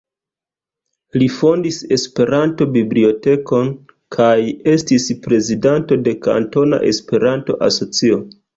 Li 1.21 1.27
fondis 1.33 1.77
Esperanto-bibliotekon, 1.97 3.69
kaj 4.17 4.33
estis 4.73 5.07
prezidanto 5.29 6.01
de 6.09 6.17
Kantona 6.27 6.83
Esperanto-Asocio. 6.91 8.23